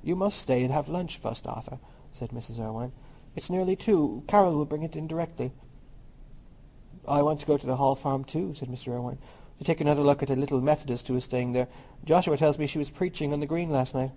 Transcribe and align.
"You 0.00 0.14
must 0.14 0.38
stay 0.38 0.62
and 0.62 0.72
have 0.72 0.88
lunch 0.88 1.16
first, 1.18 1.44
Arthur," 1.44 1.80
said 2.12 2.30
Mrs. 2.30 2.60
Irwine. 2.60 2.92
"It's 3.34 3.50
nearly 3.50 3.74
two. 3.74 4.22
Carroll 4.28 4.54
will 4.54 4.64
bring 4.64 4.84
it 4.84 4.94
in 4.94 5.08
directly." 5.08 5.50
"I 7.08 7.20
want 7.22 7.40
to 7.40 7.46
go 7.46 7.58
to 7.58 7.66
the 7.66 7.74
Hall 7.74 7.96
Farm 7.96 8.22
too," 8.22 8.54
said 8.54 8.68
Mr. 8.68 8.92
Irwine, 8.92 9.18
"to 9.64 9.72
have 9.72 9.80
another 9.80 10.02
look 10.04 10.22
at 10.22 10.28
the 10.28 10.36
little 10.36 10.60
Methodist 10.60 11.08
who 11.08 11.16
is 11.16 11.24
staying 11.24 11.50
there. 11.50 11.66
Joshua 12.04 12.36
tells 12.36 12.60
me 12.60 12.68
she 12.68 12.78
was 12.78 12.90
preaching 12.90 13.32
on 13.32 13.40
the 13.40 13.46
Green 13.46 13.68
last 13.72 13.92
night." 13.92 14.12